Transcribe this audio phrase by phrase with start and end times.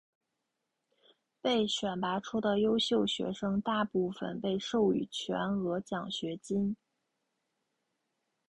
[1.41, 6.75] 被选拔出的优秀学生大部分被授予全额奖学金。